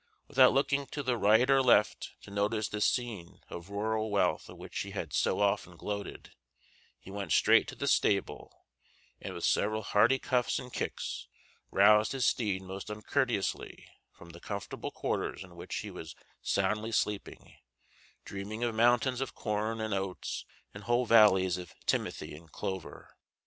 Without 0.27 0.51
looking 0.51 0.87
to 0.87 1.03
the 1.03 1.15
right 1.15 1.47
or 1.47 1.61
left 1.61 2.13
to 2.23 2.31
notice 2.31 2.67
the 2.67 2.81
scene 2.81 3.39
of 3.49 3.69
rural 3.69 4.09
wealth 4.09 4.49
on 4.49 4.57
which 4.57 4.79
he 4.79 4.89
had 4.89 5.13
so 5.13 5.41
often 5.41 5.77
gloated, 5.77 6.31
he 6.99 7.11
went 7.11 7.31
straight 7.31 7.67
to 7.67 7.75
the 7.75 7.85
stable, 7.87 8.65
and 9.21 9.35
with 9.35 9.45
several 9.45 9.83
hearty 9.83 10.17
cuffs 10.17 10.57
and 10.57 10.73
kicks 10.73 11.27
roused 11.69 12.13
his 12.13 12.25
steed 12.25 12.63
most 12.63 12.89
uncourteously 12.89 13.87
from 14.11 14.31
the 14.31 14.39
comfortable 14.39 14.89
quarters 14.89 15.43
in 15.43 15.55
which 15.55 15.75
he 15.81 15.91
was 15.91 16.15
soundly 16.41 16.91
sleeping, 16.91 17.53
dreaming 18.25 18.63
of 18.63 18.73
mountains 18.73 19.21
of 19.21 19.35
corn 19.35 19.79
and 19.79 19.93
oats 19.93 20.45
and 20.73 20.85
whole 20.85 21.05
valleys 21.05 21.59
of 21.59 21.75
timothy 21.85 22.33
and 22.33 22.51
clover. 22.51 23.15